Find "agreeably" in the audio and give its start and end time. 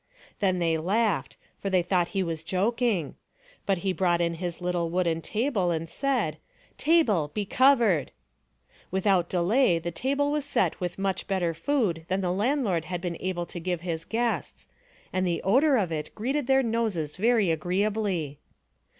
17.51-18.39